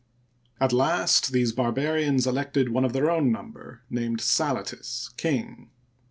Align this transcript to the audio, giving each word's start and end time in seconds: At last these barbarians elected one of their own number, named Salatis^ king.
At 0.59 0.73
last 0.73 1.31
these 1.31 1.51
barbarians 1.51 2.25
elected 2.25 2.69
one 2.69 2.83
of 2.83 2.91
their 2.91 3.11
own 3.11 3.31
number, 3.31 3.81
named 3.87 4.17
Salatis^ 4.19 5.15
king. 5.15 5.69